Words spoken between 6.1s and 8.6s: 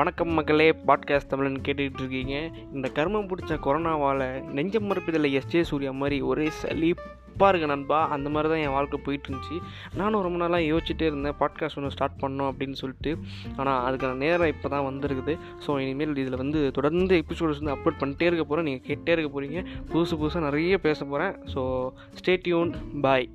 ஒரே சலிப்பாக இருக்க நண்பா அந்த மாதிரி